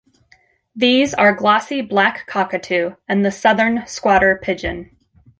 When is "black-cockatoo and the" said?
1.83-3.29